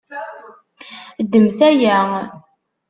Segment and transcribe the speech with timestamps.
[1.23, 1.97] Ddmet aya.